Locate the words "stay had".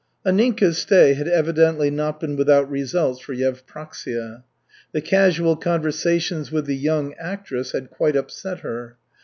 0.79-1.27